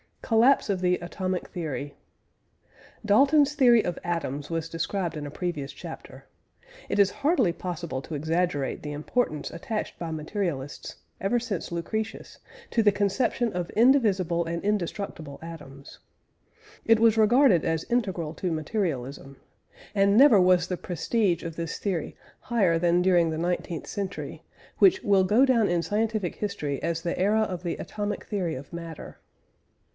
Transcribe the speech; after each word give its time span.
COLLAPSE 0.23 0.69
OF 0.69 0.81
THE 0.81 0.97
ATOMIC 1.01 1.49
THEORY. 1.49 1.93
Dalton's 3.05 3.53
theory 3.53 3.83
of 3.83 3.99
atoms 4.03 4.49
was 4.49 4.69
described 4.69 5.17
in 5.17 5.27
a 5.27 5.31
previous 5.31 5.73
chapter. 5.73 6.25
It 6.89 6.97
is 6.99 7.11
hardly 7.19 7.51
possible 7.51 8.01
to 8.03 8.15
exaggerate 8.15 8.81
the 8.81 8.93
importance 8.93 9.51
attached 9.51 9.99
by 9.99 10.09
materialists, 10.09 10.95
ever 11.19 11.37
since 11.37 11.71
Lucretius, 11.71 12.39
to 12.71 12.81
the 12.81 12.93
conception 12.93 13.51
of 13.53 13.69
indivisible 13.71 14.45
and 14.45 14.63
indestructible 14.63 15.37
atoms. 15.41 15.99
It 16.85 16.99
was 16.99 17.17
regarded 17.17 17.65
as 17.65 17.83
integral 17.83 18.33
to 18.35 18.51
materialism, 18.51 19.37
and 19.93 20.17
never 20.17 20.39
was 20.41 20.67
the 20.67 20.77
prestige 20.77 21.43
of 21.43 21.57
this 21.57 21.77
theory 21.77 22.15
higher 22.39 22.79
than 22.79 23.01
during 23.03 23.29
the 23.29 23.37
nineteenth 23.37 23.85
century, 23.85 24.43
which 24.79 25.03
"will 25.03 25.25
go 25.25 25.45
down 25.45 25.67
in 25.67 25.83
scientific 25.83 26.37
history 26.37 26.81
as 26.81 27.01
the 27.01 27.19
era 27.19 27.41
of 27.41 27.61
the 27.63 27.75
atomic 27.75 28.23
theory 28.23 28.55
of 28.55 28.71
matter." 28.73 29.19